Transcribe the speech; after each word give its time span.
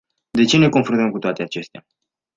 De 0.33 0.43
ce 0.45 0.57
ne 0.57 0.67
confruntăm 0.69 1.11
cu 1.11 1.19
toate 1.19 1.41
acestea? 1.43 1.85